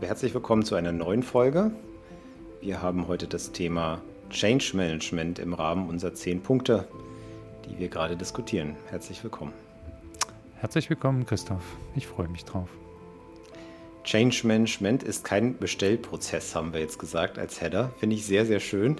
[0.00, 1.70] Herzlich willkommen zu einer neuen Folge.
[2.60, 6.86] Wir haben heute das Thema Change Management im Rahmen unserer zehn Punkte,
[7.64, 8.76] die wir gerade diskutieren.
[8.90, 9.52] Herzlich willkommen.
[10.56, 11.62] Herzlich willkommen, Christoph.
[11.94, 12.68] Ich freue mich drauf.
[14.04, 17.92] Change Management ist kein Bestellprozess, haben wir jetzt gesagt als Header.
[17.98, 18.96] Finde ich sehr, sehr schön.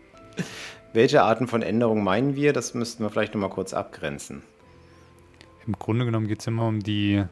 [0.92, 2.52] Welche Arten von Änderungen meinen wir?
[2.52, 4.42] Das müssten wir vielleicht nochmal kurz abgrenzen.
[5.66, 7.24] Im Grunde genommen geht es immer um die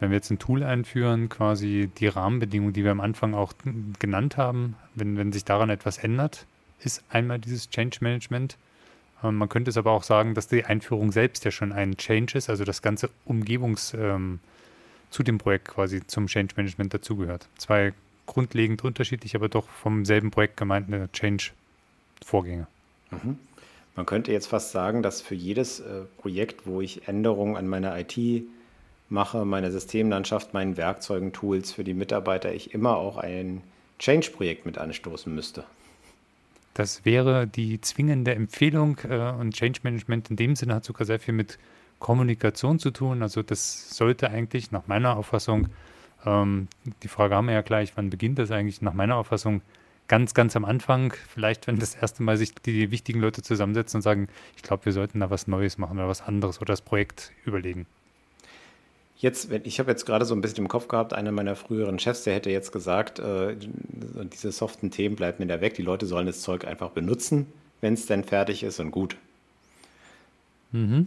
[0.00, 3.52] wenn wir jetzt ein Tool einführen, quasi die Rahmenbedingungen, die wir am Anfang auch
[3.98, 6.46] genannt haben, wenn, wenn sich daran etwas ändert,
[6.80, 8.56] ist einmal dieses Change Management.
[9.22, 12.36] Ähm, man könnte es aber auch sagen, dass die Einführung selbst ja schon ein Change
[12.36, 14.40] ist, also das ganze Umgebungs ähm,
[15.10, 17.48] zu dem Projekt quasi zum Change Management dazugehört.
[17.56, 17.94] Zwei
[18.26, 22.66] grundlegend unterschiedlich, aber doch vom selben Projekt gemeinte Change-Vorgänge.
[23.10, 23.38] Mhm.
[23.94, 27.98] Man könnte jetzt fast sagen, dass für jedes äh, Projekt, wo ich Änderungen an meiner
[27.98, 28.44] IT
[29.08, 33.62] mache, meine Systemlandschaft, meinen Werkzeugen, Tools für die Mitarbeiter, ich immer auch ein
[33.98, 35.64] Change-Projekt mit anstoßen müsste.
[36.74, 41.18] Das wäre die zwingende Empfehlung äh, und Change Management in dem Sinne hat sogar sehr
[41.18, 41.58] viel mit
[41.98, 43.22] Kommunikation zu tun.
[43.22, 45.68] Also das sollte eigentlich nach meiner Auffassung,
[46.26, 46.68] ähm,
[47.02, 48.82] die Frage haben wir ja gleich, wann beginnt das eigentlich?
[48.82, 49.62] Nach meiner Auffassung
[50.08, 54.02] ganz, ganz am Anfang, vielleicht wenn das erste Mal sich die wichtigen Leute zusammensetzen und
[54.02, 57.32] sagen, ich glaube, wir sollten da was Neues machen oder was anderes oder das Projekt
[57.44, 57.86] überlegen.
[59.18, 62.24] Jetzt, ich habe jetzt gerade so ein bisschen im Kopf gehabt, einer meiner früheren Chefs,
[62.24, 63.56] der hätte jetzt gesagt, äh,
[64.32, 67.46] diese soften Themen bleiben mir da weg, die Leute sollen das Zeug einfach benutzen,
[67.80, 69.16] wenn es denn fertig ist und gut.
[70.72, 71.06] Mhm.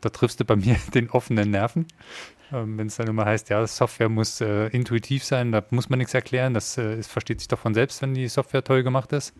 [0.00, 1.86] Da triffst du bei mir den offenen Nerven.
[2.52, 5.98] Ähm, wenn es dann immer heißt, ja, Software muss äh, intuitiv sein, da muss man
[5.98, 9.34] nichts erklären, das, äh, versteht sich doch von selbst, wenn die Software toll gemacht ist.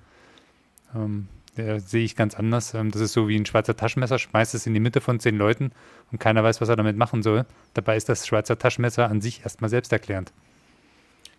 [0.94, 1.28] Ähm,
[1.60, 2.74] der sehe ich ganz anders.
[2.74, 5.36] Ähm, das ist so wie ein Schweizer Taschenmesser, schmeißt es in die Mitte von zehn
[5.36, 5.72] Leuten
[6.10, 7.46] und keiner weiß, was er damit machen soll.
[7.74, 10.32] Dabei ist das Schweizer Taschenmesser an sich erstmal selbsterklärend.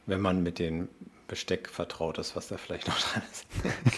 [0.05, 0.87] Wenn man mit dem
[1.27, 3.47] Besteck vertraut ist, was da vielleicht noch dran ist.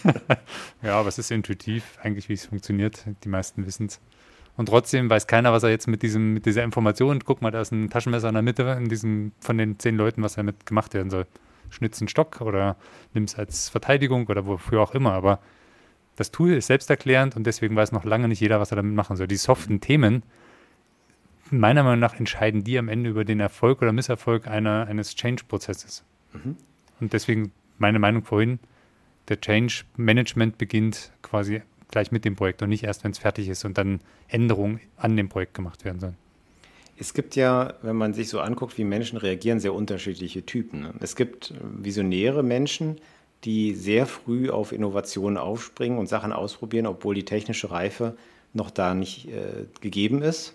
[0.83, 3.05] ja, aber es ist intuitiv, eigentlich, wie es funktioniert.
[3.23, 3.99] Die meisten wissen es.
[4.55, 7.61] Und trotzdem weiß keiner, was er jetzt mit, diesem, mit dieser Information, guck mal, da
[7.61, 10.93] ist ein Taschenmesser in der Mitte in diesem, von den zehn Leuten, was damit gemacht
[10.93, 11.25] werden soll.
[11.71, 12.77] Schnitz einen Stock oder
[13.13, 15.13] nimm es als Verteidigung oder wofür auch immer.
[15.13, 15.39] Aber
[16.15, 19.17] das Tool ist selbsterklärend und deswegen weiß noch lange nicht jeder, was er damit machen
[19.17, 19.27] soll.
[19.27, 20.23] Die soften Themen,
[21.49, 26.03] meiner Meinung nach, entscheiden die am Ende über den Erfolg oder Misserfolg einer, eines Change-Prozesses.
[26.33, 26.57] Mhm.
[26.99, 28.59] Und deswegen meine Meinung vorhin,
[29.29, 33.65] der Change-Management beginnt quasi gleich mit dem Projekt und nicht erst, wenn es fertig ist
[33.65, 36.17] und dann Änderungen an dem Projekt gemacht werden sollen.
[36.97, 40.87] Es gibt ja, wenn man sich so anguckt, wie Menschen reagieren, sehr unterschiedliche Typen.
[40.99, 42.97] Es gibt visionäre Menschen,
[43.43, 48.15] die sehr früh auf Innovationen aufspringen und Sachen ausprobieren, obwohl die technische Reife
[48.53, 50.53] noch da nicht äh, gegeben ist.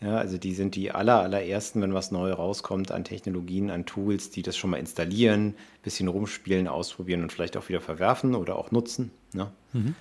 [0.00, 4.30] Ja, also die sind die aller, allerersten, wenn was neu rauskommt an Technologien, an Tools,
[4.30, 8.70] die das schon mal installieren, bisschen rumspielen, ausprobieren und vielleicht auch wieder verwerfen oder auch
[8.70, 9.10] nutzen.
[9.34, 9.50] Ne?
[9.74, 9.94] Mhm.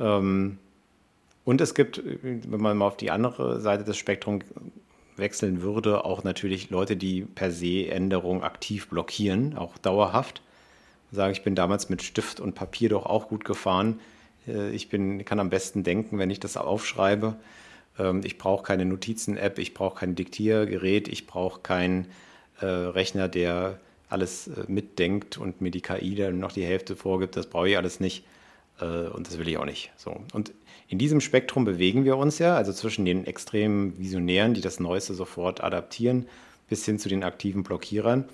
[0.00, 0.58] Ähm,
[1.44, 4.44] und es gibt, wenn man mal auf die andere Seite des Spektrums
[5.16, 10.42] wechseln würde, auch natürlich Leute, die per se Änderungen aktiv blockieren, auch dauerhaft
[11.12, 14.00] sage, ich bin damals mit Stift und Papier doch auch gut gefahren.
[14.46, 17.36] Äh, ich bin, kann am besten denken, wenn ich das aufschreibe.
[17.98, 22.06] Ähm, ich brauche keine Notizen-App, ich brauche kein Diktiergerät, ich brauche keinen
[22.60, 27.36] äh, Rechner, der alles äh, mitdenkt und mir die KI dann noch die Hälfte vorgibt.
[27.36, 28.24] Das brauche ich alles nicht
[28.78, 29.90] und das will ich auch nicht.
[29.96, 30.20] So.
[30.34, 30.52] Und
[30.88, 35.14] in diesem Spektrum bewegen wir uns ja, also zwischen den extremen Visionären, die das Neueste
[35.14, 36.26] sofort adaptieren,
[36.68, 38.28] bis hin zu den aktiven Blockierern.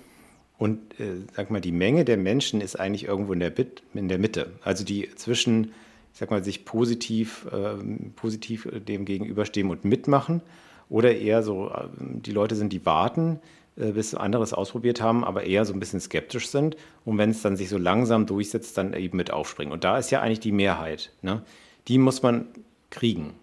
[0.57, 4.07] Und äh, sag mal, die Menge der Menschen ist eigentlich irgendwo in der, Bit, in
[4.07, 4.51] der Mitte.
[4.63, 5.65] Also die zwischen,
[6.13, 7.75] ich sag mal, sich positiv, äh,
[8.15, 10.41] positiv dem gegenüberstehen und mitmachen
[10.89, 13.39] oder eher so, äh, die Leute sind, die warten,
[13.75, 16.77] äh, bis anderes ausprobiert haben, aber eher so ein bisschen skeptisch sind.
[17.05, 19.73] Und wenn es dann sich so langsam durchsetzt, dann eben mit aufspringen.
[19.73, 21.11] Und da ist ja eigentlich die Mehrheit.
[21.23, 21.41] Ne?
[21.87, 22.47] Die muss man
[22.91, 23.33] kriegen.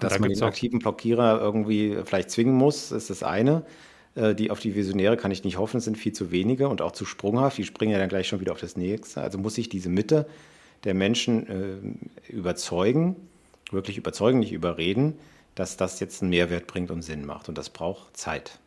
[0.00, 3.64] Dass da man den aktiven Blockierer irgendwie vielleicht zwingen muss, ist das eine.
[4.14, 6.82] Äh, die auf die Visionäre kann ich nicht hoffen, es sind viel zu wenige und
[6.82, 7.58] auch zu sprunghaft.
[7.58, 9.20] Die springen ja dann gleich schon wieder auf das nächste.
[9.20, 10.26] Also muss ich diese Mitte
[10.84, 13.16] der Menschen äh, überzeugen,
[13.70, 15.14] wirklich überzeugen, nicht überreden,
[15.54, 17.48] dass das jetzt einen Mehrwert bringt und Sinn macht.
[17.48, 18.58] Und das braucht Zeit.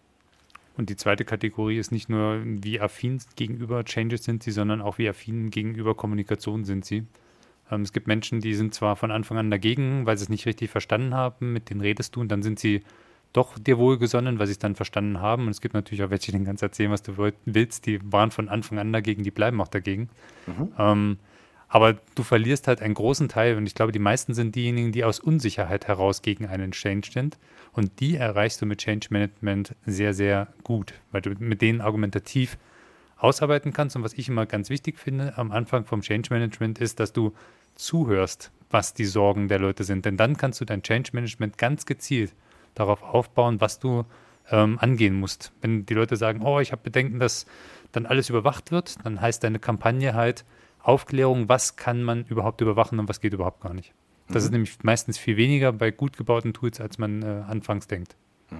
[0.77, 4.97] Und die zweite Kategorie ist nicht nur, wie affin gegenüber Changes sind sie, sondern auch
[4.97, 7.03] wie affin gegenüber Kommunikation sind sie.
[7.71, 10.45] Ähm, es gibt Menschen, die sind zwar von Anfang an dagegen, weil sie es nicht
[10.45, 12.81] richtig verstanden haben, mit denen redest du und dann sind sie
[13.35, 15.43] doch dir wohlgesonnen, weil sie es dann verstanden haben.
[15.45, 17.13] Und es gibt natürlich auch welche, die ganz erzählen, was du
[17.45, 20.09] willst, die waren von Anfang an dagegen, die bleiben auch dagegen.
[20.47, 20.71] Mhm.
[20.77, 21.17] Ähm,
[21.67, 25.03] aber du verlierst halt einen großen Teil und ich glaube, die meisten sind diejenigen, die
[25.03, 27.37] aus Unsicherheit heraus gegen einen Change sind.
[27.73, 32.57] Und die erreichst du mit Change Management sehr, sehr gut, weil du mit denen argumentativ
[33.17, 33.95] ausarbeiten kannst.
[33.95, 37.33] Und was ich immer ganz wichtig finde am Anfang vom Change Management ist, dass du
[37.73, 40.05] zuhörst, was die Sorgen der Leute sind.
[40.05, 42.33] Denn dann kannst du dein Change Management ganz gezielt
[42.75, 44.05] darauf aufbauen, was du
[44.51, 45.51] ähm, angehen musst.
[45.61, 47.45] Wenn die Leute sagen, oh, ich habe Bedenken, dass
[47.91, 50.45] dann alles überwacht wird, dann heißt deine Kampagne halt
[50.83, 53.93] Aufklärung, was kann man überhaupt überwachen und was geht überhaupt gar nicht.
[54.27, 54.45] Das mhm.
[54.45, 58.15] ist nämlich meistens viel weniger bei gut gebauten Tools, als man äh, anfangs denkt.
[58.51, 58.57] Mhm.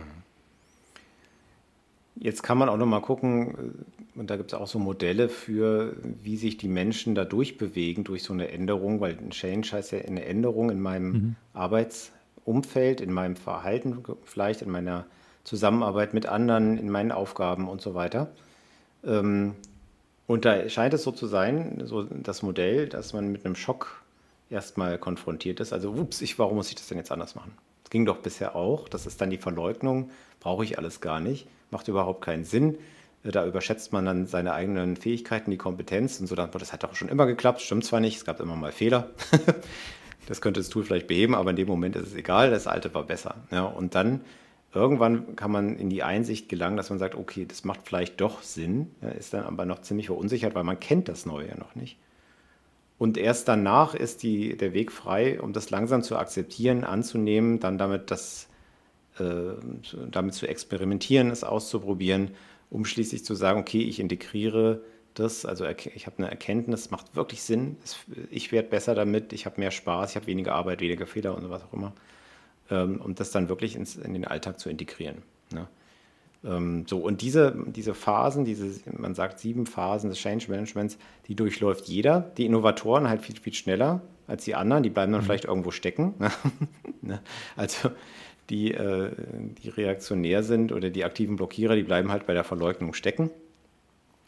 [2.18, 3.76] Jetzt kann man auch noch mal gucken,
[4.16, 8.04] äh, und da gibt es auch so Modelle für, wie sich die Menschen da durchbewegen
[8.06, 11.36] durch so eine Änderung, weil ein Change heißt ja eine Änderung in meinem mhm.
[12.46, 15.06] Arbeitsumfeld, in meinem Verhalten, vielleicht in meiner
[15.44, 18.32] Zusammenarbeit mit anderen, in meinen Aufgaben und so weiter.
[19.04, 19.56] Ähm,
[20.28, 24.04] und da scheint es so zu sein, so das Modell, dass man mit einem Schock
[24.50, 25.74] erstmal konfrontiert ist.
[25.74, 27.52] Also, ups, ich, warum muss ich das denn jetzt anders machen?
[27.84, 28.90] Das ging doch bisher auch.
[28.90, 30.10] Das ist dann die Verleugnung,
[30.40, 32.78] brauche ich alles gar nicht, macht überhaupt keinen Sinn.
[33.24, 36.36] Da überschätzt man dann seine eigenen Fähigkeiten, die Kompetenz und so.
[36.36, 39.10] Dann, das hat doch schon immer geklappt, stimmt zwar nicht, es gab immer mal Fehler.
[40.28, 42.94] das könnte das Tool vielleicht beheben, aber in dem Moment ist es egal, das alte
[42.94, 43.36] war besser.
[43.52, 44.22] Ja, und dann
[44.74, 48.42] irgendwann kann man in die Einsicht gelangen, dass man sagt, okay, das macht vielleicht doch
[48.44, 51.76] Sinn, ja, ist dann aber noch ziemlich verunsichert, weil man kennt das Neue ja noch
[51.76, 51.98] nicht.
[52.98, 57.78] Und erst danach ist die, der Weg frei, um das langsam zu akzeptieren, anzunehmen, dann
[57.78, 58.48] damit, das,
[59.20, 59.54] äh,
[60.10, 62.32] damit zu experimentieren, es auszuprobieren,
[62.70, 64.82] um schließlich zu sagen, okay, ich integriere
[65.16, 67.78] das, also ich habe eine Erkenntnis, macht wirklich Sinn,
[68.30, 71.50] ich werde besser damit, ich habe mehr Spaß, ich habe weniger Arbeit, weniger Fehler und
[71.50, 71.94] was auch immer.
[72.70, 75.22] Ähm, um das dann wirklich ins, in den Alltag zu integrieren.
[75.52, 75.68] Ne?
[76.44, 80.98] Ähm, so, und diese, diese Phasen, diese, man sagt sieben Phasen des Change Managements,
[81.28, 82.32] die durchläuft jeder.
[82.38, 85.26] Die Innovatoren halt viel, viel schneller als die anderen, die bleiben dann mhm.
[85.26, 86.14] vielleicht irgendwo stecken.
[87.02, 87.22] Ne?
[87.56, 87.92] also
[88.50, 89.12] die, äh,
[89.62, 93.30] die reaktionär sind oder die aktiven Blockierer, die bleiben halt bei der Verleugnung stecken.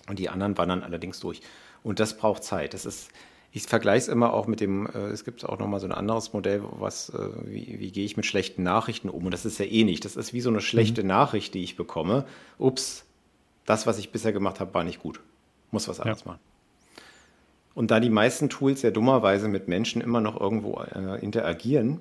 [0.07, 1.42] Und die anderen wandern allerdings durch.
[1.83, 2.74] Und das braucht Zeit.
[2.74, 3.09] Das ist,
[3.51, 6.33] ich vergleiche es immer auch mit dem, äh, es gibt auch nochmal so ein anderes
[6.33, 9.25] Modell, was, äh, wie, wie gehe ich mit schlechten Nachrichten um?
[9.25, 10.06] Und das ist ja eh nicht.
[10.06, 11.09] Das ist wie so eine schlechte mhm.
[11.09, 12.25] Nachricht, die ich bekomme.
[12.57, 13.06] Ups,
[13.65, 15.19] das, was ich bisher gemacht habe, war nicht gut.
[15.71, 16.31] Muss was anderes ja.
[16.31, 16.39] machen.
[17.77, 22.00] Und da die meisten Tools ja dummerweise mit Menschen immer noch irgendwo äh, interagieren,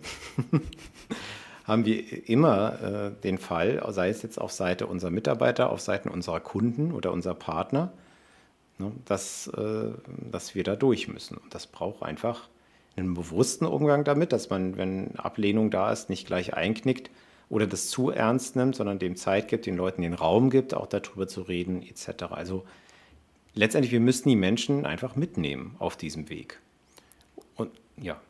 [1.66, 6.08] haben wir immer äh, den Fall, sei es jetzt auf Seite unserer Mitarbeiter, auf Seiten
[6.08, 7.92] unserer Kunden oder unserer Partner,
[8.78, 9.90] ne, dass, äh,
[10.30, 11.36] dass wir da durch müssen.
[11.36, 12.48] Und das braucht einfach
[12.96, 17.10] einen bewussten Umgang damit, dass man, wenn Ablehnung da ist, nicht gleich einknickt
[17.48, 20.86] oder das zu ernst nimmt, sondern dem Zeit gibt, den Leuten den Raum gibt, auch
[20.86, 22.24] darüber zu reden, etc.
[22.30, 22.64] Also
[23.54, 26.60] letztendlich, wir müssen die Menschen einfach mitnehmen auf diesem Weg.
[27.56, 28.20] Und ja.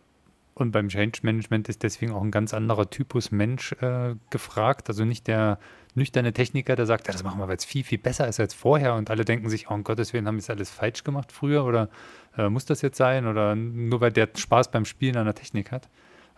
[0.58, 4.88] Und beim Change Management ist deswegen auch ein ganz anderer Typus Mensch äh, gefragt.
[4.88, 5.58] Also nicht der
[5.94, 8.94] nüchterne Techniker, der sagt, ja, das machen wir jetzt viel, viel besser ist als vorher
[8.94, 11.66] und alle denken sich, oh, um Gottes Willen, haben wir das alles falsch gemacht früher
[11.66, 11.90] oder
[12.38, 15.70] äh, muss das jetzt sein oder nur weil der Spaß beim Spielen an der Technik
[15.72, 15.90] hat.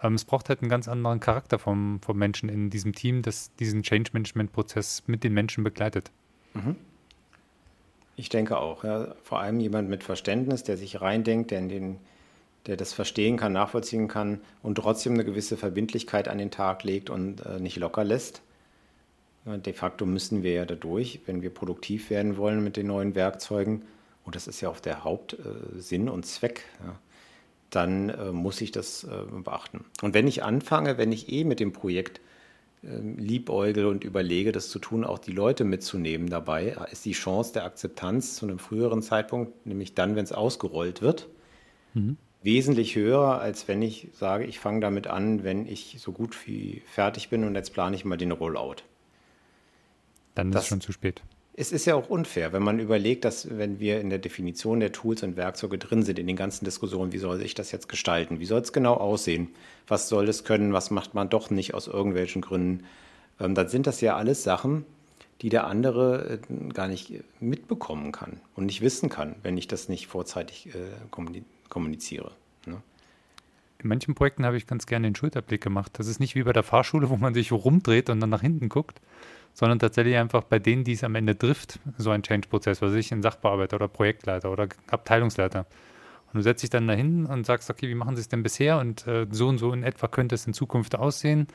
[0.02, 3.54] Ähm, es braucht halt einen ganz anderen Charakter vom, vom Menschen in diesem Team, das
[3.54, 6.10] diesen Change Management Prozess mit den Menschen begleitet.
[6.54, 6.74] Mhm.
[8.16, 8.82] Ich denke auch.
[8.82, 9.14] Ja.
[9.22, 11.96] Vor allem jemand mit Verständnis, der sich reindenkt, der in den
[12.68, 17.10] der das verstehen kann, nachvollziehen kann und trotzdem eine gewisse Verbindlichkeit an den Tag legt
[17.10, 18.42] und äh, nicht locker lässt.
[19.44, 23.82] De facto müssen wir ja dadurch, wenn wir produktiv werden wollen mit den neuen Werkzeugen,
[24.26, 26.98] und das ist ja auch der Hauptsinn und Zweck, ja,
[27.70, 29.84] dann äh, muss ich das äh, beachten.
[30.02, 32.20] Und wenn ich anfange, wenn ich eh mit dem Projekt
[32.82, 37.54] äh, liebäugel und überlege, das zu tun, auch die Leute mitzunehmen dabei, ist die Chance
[37.54, 41.28] der Akzeptanz zu einem früheren Zeitpunkt, nämlich dann, wenn es ausgerollt wird,
[41.94, 42.16] mhm.
[42.42, 46.82] Wesentlich höher, als wenn ich sage, ich fange damit an, wenn ich so gut wie
[46.86, 48.76] fertig bin und jetzt plane ich mal den Rollout.
[50.34, 51.22] Dann das, ist es schon zu spät.
[51.56, 54.92] Es ist ja auch unfair, wenn man überlegt, dass wenn wir in der Definition der
[54.92, 58.38] Tools und Werkzeuge drin sind, in den ganzen Diskussionen, wie soll sich das jetzt gestalten?
[58.38, 59.48] Wie soll es genau aussehen?
[59.88, 60.72] Was soll es können?
[60.72, 62.84] Was macht man doch nicht aus irgendwelchen Gründen?
[63.40, 64.84] Ähm, dann sind das ja alles Sachen,
[65.42, 69.88] die der andere äh, gar nicht mitbekommen kann und nicht wissen kann, wenn ich das
[69.88, 70.78] nicht vorzeitig äh,
[71.10, 71.57] kommuniziere.
[72.66, 72.82] Ne?
[73.78, 75.92] In manchen Projekten habe ich ganz gerne den Schulterblick gemacht.
[75.98, 78.68] Das ist nicht wie bei der Fahrschule, wo man sich rumdreht und dann nach hinten
[78.68, 79.00] guckt,
[79.54, 83.12] sondern tatsächlich einfach bei denen, die es am Ende trifft, so ein Change-Prozess, was ich,
[83.12, 85.66] ein Sachbearbeiter oder Projektleiter oder Abteilungsleiter.
[86.32, 88.78] Und du setzt dich dann dahin und sagst, okay, wie machen sie es denn bisher
[88.78, 91.48] und äh, so und so in etwa könnte es in Zukunft aussehen.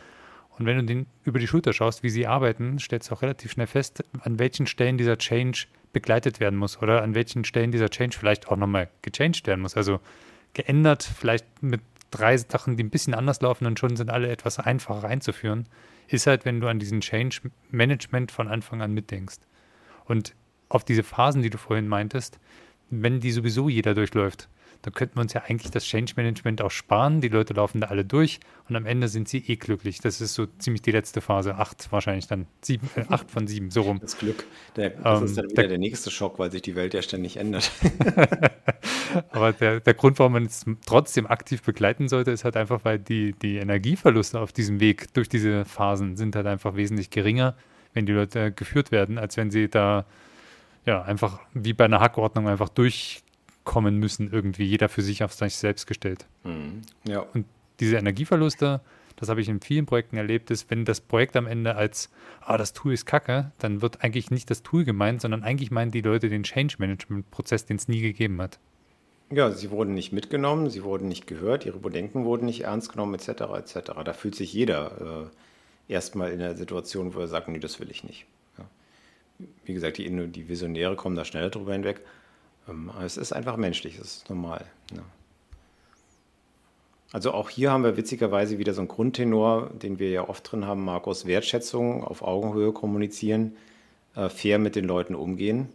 [0.57, 3.51] Und wenn du den über die Schulter schaust, wie sie arbeiten, stellst du auch relativ
[3.51, 7.89] schnell fest, an welchen Stellen dieser Change begleitet werden muss oder an welchen Stellen dieser
[7.89, 9.77] Change vielleicht auch nochmal gechanged werden muss.
[9.77, 9.99] Also
[10.53, 11.81] geändert, vielleicht mit
[12.11, 15.67] drei Sachen, die ein bisschen anders laufen und schon sind alle etwas einfacher einzuführen,
[16.07, 19.39] ist halt, wenn du an diesen Change Management von Anfang an mitdenkst.
[20.05, 20.35] Und
[20.69, 22.39] auf diese Phasen, die du vorhin meintest,
[23.01, 24.49] wenn die sowieso jeder durchläuft,
[24.83, 27.21] da könnten wir uns ja eigentlich das Change Management auch sparen.
[27.21, 30.01] Die Leute laufen da alle durch und am Ende sind sie eh glücklich.
[30.01, 31.55] Das ist so ziemlich die letzte Phase.
[31.55, 32.47] Acht wahrscheinlich dann.
[32.61, 33.99] Sieben, äh, acht von sieben, so rum.
[34.01, 34.45] Das Glück.
[34.75, 37.01] Der, das ähm, ist dann wieder der, der, nächste Schock, weil sich die Welt ja
[37.01, 37.71] ständig ändert.
[39.31, 42.99] Aber der, der Grund, warum man es trotzdem aktiv begleiten sollte, ist halt einfach, weil
[42.99, 47.55] die, die Energieverluste auf diesem Weg durch diese Phasen sind halt einfach wesentlich geringer,
[47.93, 50.05] wenn die Leute geführt werden, als wenn sie da
[50.85, 53.23] ja einfach wie bei einer Hackordnung einfach durch
[53.63, 56.25] kommen müssen, irgendwie jeder für sich auf sich selbst gestellt.
[56.43, 56.81] Mhm.
[57.07, 57.25] Ja.
[57.33, 57.45] Und
[57.79, 58.81] diese Energieverluste,
[59.15, 62.09] das habe ich in vielen Projekten erlebt, ist, wenn das Projekt am Ende als,
[62.41, 65.91] ah, das Tool ist kacke, dann wird eigentlich nicht das Tool gemeint, sondern eigentlich meinen
[65.91, 68.59] die Leute den Change Management Prozess, den es nie gegeben hat.
[69.31, 73.15] Ja, sie wurden nicht mitgenommen, sie wurden nicht gehört, ihre Bedenken wurden nicht ernst genommen,
[73.15, 73.29] etc.
[73.57, 73.91] etc.
[74.03, 75.31] Da fühlt sich jeder
[75.87, 78.25] äh, erstmal in der Situation, wo er sagt, nee, das will ich nicht.
[79.65, 82.01] Wie gesagt, die, die Visionäre kommen da schneller drüber hinweg.
[82.67, 84.65] Ähm, es ist einfach menschlich, es ist normal.
[84.95, 85.03] Ja.
[87.11, 90.65] Also auch hier haben wir witzigerweise wieder so einen Grundtenor, den wir ja oft drin
[90.65, 93.55] haben, Markus, Wertschätzung, auf Augenhöhe kommunizieren,
[94.15, 95.69] äh, fair mit den Leuten umgehen,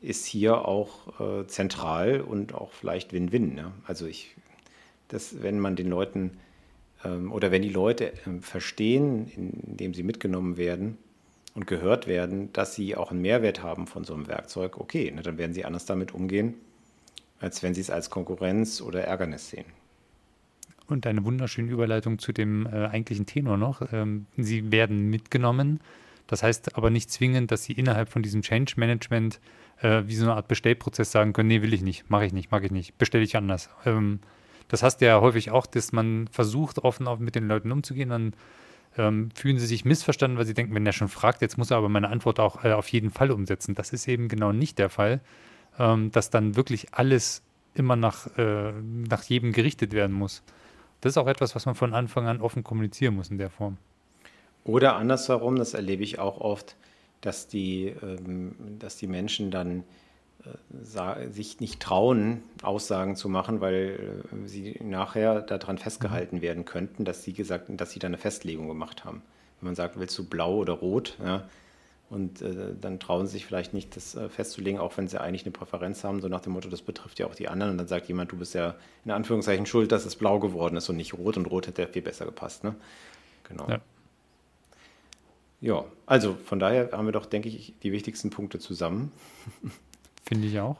[0.00, 3.54] ist hier auch äh, zentral und auch vielleicht Win-Win.
[3.54, 3.70] Ne?
[3.86, 4.34] Also ich,
[5.06, 6.32] das, wenn man den Leuten
[7.04, 10.98] ähm, oder wenn die Leute äh, verstehen, indem sie mitgenommen werden,
[11.56, 15.22] und gehört werden, dass sie auch einen Mehrwert haben von so einem Werkzeug, okay, ne,
[15.22, 16.54] dann werden sie anders damit umgehen,
[17.40, 19.64] als wenn sie es als Konkurrenz oder Ärgernis sehen.
[20.86, 23.90] Und eine wunderschöne Überleitung zu dem äh, eigentlichen Tenor noch.
[23.90, 25.80] Ähm, sie werden mitgenommen.
[26.26, 29.40] Das heißt aber nicht zwingend, dass sie innerhalb von diesem Change Management
[29.80, 32.50] äh, wie so eine Art Bestellprozess sagen können, nee, will ich nicht, mache ich nicht,
[32.50, 33.70] mag ich nicht, bestelle ich anders.
[33.86, 34.20] Ähm,
[34.68, 38.34] das hast du ja häufig auch, dass man versucht, offen mit den Leuten umzugehen, dann
[38.96, 41.76] ähm, fühlen sie sich missverstanden, weil sie denken, wenn der schon fragt, jetzt muss er
[41.76, 43.74] aber meine Antwort auch äh, auf jeden Fall umsetzen.
[43.74, 45.20] Das ist eben genau nicht der Fall,
[45.78, 47.42] ähm, dass dann wirklich alles
[47.74, 50.42] immer nach, äh, nach jedem gerichtet werden muss.
[51.00, 53.76] Das ist auch etwas, was man von Anfang an offen kommunizieren muss in der Form.
[54.64, 56.76] Oder andersherum, das erlebe ich auch oft,
[57.20, 59.84] dass die, ähm, dass die Menschen dann
[61.30, 67.24] sich nicht trauen, Aussagen zu machen, weil äh, sie nachher daran festgehalten werden könnten, dass
[67.24, 69.22] sie gesagt, dass sie da eine Festlegung gemacht haben.
[69.60, 71.48] Wenn man sagt, willst du blau oder rot, ja,
[72.08, 75.44] und äh, dann trauen sie sich vielleicht nicht, das äh, festzulegen, auch wenn sie eigentlich
[75.44, 77.72] eine Präferenz haben, so nach dem Motto, das betrifft ja auch die anderen.
[77.72, 80.88] Und dann sagt jemand, du bist ja in Anführungszeichen schuld, dass es blau geworden ist
[80.88, 81.36] und nicht rot.
[81.36, 82.62] Und rot hätte ja viel besser gepasst.
[82.62, 82.76] Ne?
[83.48, 83.68] Genau.
[83.68, 83.80] Ja.
[85.60, 89.10] ja, also von daher haben wir doch, denke ich, die wichtigsten Punkte zusammen.
[90.26, 90.76] Finde ich auch.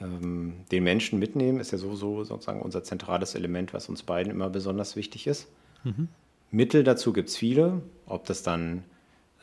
[0.00, 4.50] Ähm, den Menschen mitnehmen ist ja sowieso sozusagen unser zentrales Element, was uns beiden immer
[4.50, 5.48] besonders wichtig ist.
[5.84, 6.08] Mhm.
[6.50, 8.84] Mittel dazu gibt es viele, ob das dann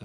[0.00, 0.04] äh,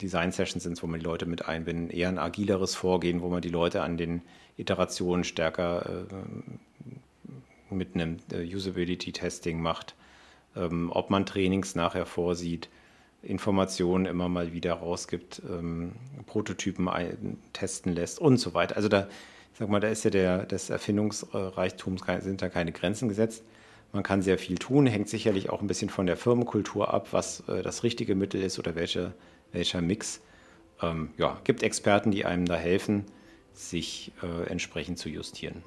[0.00, 3.48] Design-Sessions sind, wo man die Leute mit einbinden, eher ein agileres Vorgehen, wo man die
[3.48, 4.22] Leute an den
[4.56, 9.94] Iterationen stärker äh, mitnimmt, äh, Usability-Testing macht,
[10.56, 12.68] ähm, ob man Trainings nachher vorsieht,
[13.24, 15.92] Informationen immer mal wieder rausgibt, ähm,
[16.26, 18.76] Prototypen ein, testen lässt und so weiter.
[18.76, 19.08] Also da,
[19.58, 23.44] sag mal, da ist ja der, des Erfindungsreichtums sind da keine Grenzen gesetzt.
[23.92, 27.40] Man kann sehr viel tun, hängt sicherlich auch ein bisschen von der Firmenkultur ab, was
[27.48, 29.12] äh, das richtige Mittel ist oder welche,
[29.52, 30.20] welcher Mix.
[30.82, 33.04] Ähm, ja, gibt Experten, die einem da helfen,
[33.52, 35.62] sich äh, entsprechend zu justieren.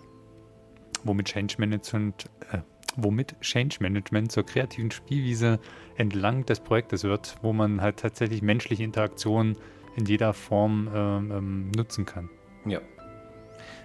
[1.06, 2.60] Womit Change Management, äh,
[2.98, 5.60] womit Change Management zur kreativen Spielwiese
[5.96, 9.56] entlang des Projektes wird, wo man halt tatsächlich menschliche Interaktionen
[9.96, 12.30] in jeder Form ähm, ähm, nutzen kann.
[12.66, 12.82] Ja.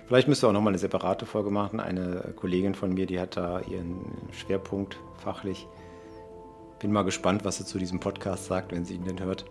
[0.07, 1.81] Vielleicht müsste auch nochmal eine separate Folge machen.
[1.81, 4.01] Eine Kollegin von mir, die hat da ihren
[4.33, 5.67] Schwerpunkt fachlich.
[6.81, 9.47] Bin mal gespannt, was sie zu diesem Podcast sagt, wenn sie ihn denn hört.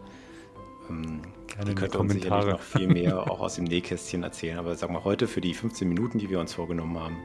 [0.89, 1.22] Ähm,
[1.65, 4.60] die könnte uns sicherlich noch viel mehr auch aus dem Nähkästchen erzählen.
[4.60, 7.18] Aber sagen wir heute für die 15 Minuten, die wir uns vorgenommen haben,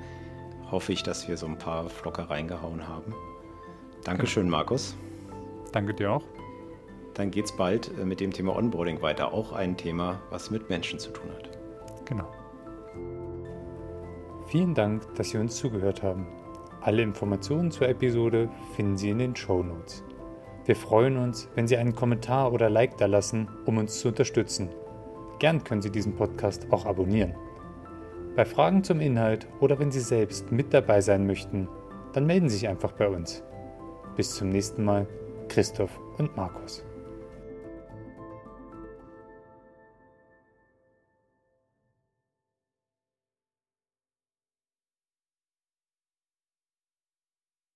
[0.70, 3.14] hoffe ich, dass wir so ein paar Flocker reingehauen haben.
[4.04, 4.96] Dankeschön, Markus.
[5.72, 6.22] Danke dir auch.
[7.14, 9.32] Dann geht es bald äh, mit dem Thema Onboarding weiter.
[9.32, 11.50] Auch ein Thema, was mit Menschen zu tun hat.
[12.04, 12.30] Genau.
[14.46, 16.26] Vielen Dank, dass Sie uns zugehört haben.
[16.82, 20.04] Alle Informationen zur Episode finden Sie in den Show Notes.
[20.66, 24.68] Wir freuen uns, wenn Sie einen Kommentar oder Like da lassen, um uns zu unterstützen.
[25.38, 27.34] Gern können Sie diesen Podcast auch abonnieren.
[28.36, 31.68] Bei Fragen zum Inhalt oder wenn Sie selbst mit dabei sein möchten,
[32.12, 33.42] dann melden Sie sich einfach bei uns.
[34.14, 35.06] Bis zum nächsten Mal,
[35.48, 36.84] Christoph und Markus.